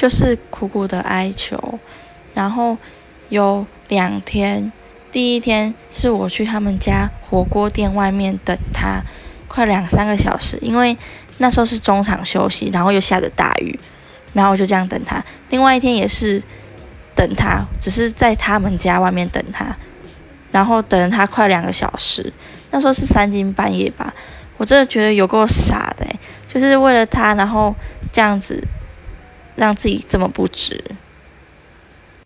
[0.00, 1.78] 就是苦苦的哀求。
[2.32, 2.78] 然后
[3.28, 4.72] 有两天，
[5.12, 9.02] 第一天是我去他们家火锅店外面等他，
[9.46, 10.96] 快两三个小时，因为
[11.36, 13.78] 那时候是中场休息，然后又下着大雨，
[14.32, 15.22] 然后我就这样等他。
[15.50, 16.42] 另外一天也是
[17.14, 19.76] 等他，只是在他们家外面等他。
[20.50, 22.32] 然后等了他快两个小时，
[22.70, 24.14] 那时候是三更半夜吧，
[24.56, 26.06] 我真的觉得有够傻的，
[26.48, 27.74] 就是为了他，然后
[28.10, 28.66] 这样子
[29.54, 30.82] 让自己这么不值。